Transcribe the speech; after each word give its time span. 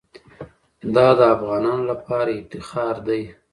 دا 0.95 1.07
د 1.19 1.21
افغانانو 1.35 1.83
لپاره 1.91 2.29
افتخار 2.39 2.95
دی. 3.07 3.21